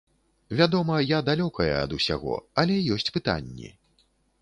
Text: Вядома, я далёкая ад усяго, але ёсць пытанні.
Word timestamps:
Вядома, 0.61 0.95
я 1.03 1.19
далёкая 1.27 1.69
ад 1.83 1.95
усяго, 1.99 2.35
але 2.65 2.81
ёсць 2.97 3.11
пытанні. 3.19 3.69